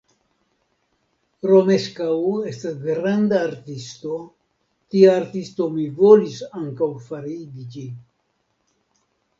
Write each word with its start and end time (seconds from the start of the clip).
Romeskaŭ 1.51 2.07
estas 2.53 2.79
granda 2.87 3.43
artisto, 3.51 4.17
tia 4.95 5.15
artisto 5.21 5.69
mi 5.77 5.87
volis 6.05 6.43
ankaŭ 6.65 6.93
fariĝi. 7.13 7.87